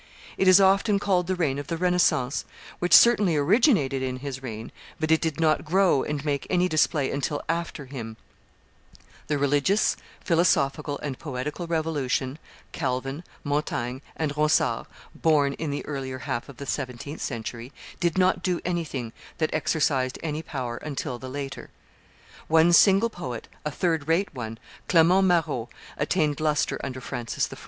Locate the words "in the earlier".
15.53-16.17